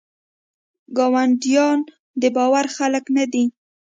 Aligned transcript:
ګاونډیان 0.97 1.79
دباور 2.21 2.65
خلګ 2.75 3.05
نه 3.17 3.25
دي. 3.31 3.45